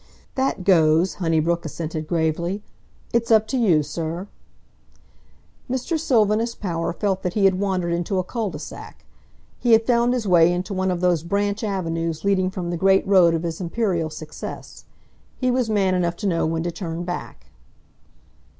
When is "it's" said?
3.13-3.29